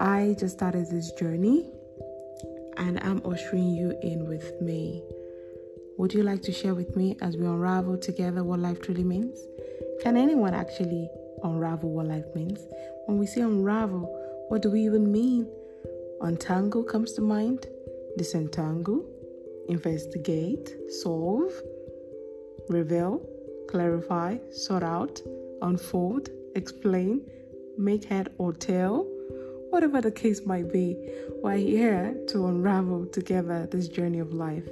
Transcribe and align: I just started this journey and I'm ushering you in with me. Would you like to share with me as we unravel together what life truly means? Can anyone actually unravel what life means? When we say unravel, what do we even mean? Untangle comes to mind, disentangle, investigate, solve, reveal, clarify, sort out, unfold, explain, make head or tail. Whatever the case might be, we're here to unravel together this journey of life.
I 0.00 0.34
just 0.38 0.56
started 0.56 0.88
this 0.90 1.12
journey 1.12 1.70
and 2.78 2.98
I'm 3.02 3.20
ushering 3.22 3.68
you 3.68 3.94
in 4.02 4.26
with 4.26 4.50
me. 4.62 5.02
Would 5.98 6.14
you 6.14 6.22
like 6.22 6.40
to 6.44 6.52
share 6.52 6.74
with 6.74 6.96
me 6.96 7.18
as 7.20 7.36
we 7.36 7.44
unravel 7.44 7.98
together 7.98 8.42
what 8.42 8.60
life 8.60 8.80
truly 8.80 9.04
means? 9.04 9.38
Can 10.02 10.16
anyone 10.16 10.54
actually 10.54 11.06
unravel 11.42 11.90
what 11.90 12.06
life 12.06 12.24
means? 12.34 12.60
When 13.04 13.18
we 13.18 13.26
say 13.26 13.42
unravel, 13.42 14.08
what 14.48 14.62
do 14.62 14.70
we 14.70 14.86
even 14.86 15.12
mean? 15.12 15.46
Untangle 16.22 16.82
comes 16.82 17.12
to 17.12 17.20
mind, 17.20 17.66
disentangle, 18.16 19.06
investigate, 19.68 20.74
solve, 21.02 21.52
reveal, 22.70 23.20
clarify, 23.68 24.38
sort 24.50 24.82
out, 24.82 25.20
unfold, 25.60 26.30
explain, 26.56 27.20
make 27.76 28.04
head 28.04 28.32
or 28.38 28.54
tail. 28.54 29.06
Whatever 29.70 30.00
the 30.00 30.10
case 30.10 30.44
might 30.44 30.72
be, 30.72 30.96
we're 31.42 31.56
here 31.56 32.14
to 32.28 32.46
unravel 32.46 33.06
together 33.06 33.66
this 33.70 33.88
journey 33.88 34.18
of 34.18 34.32
life. 34.32 34.68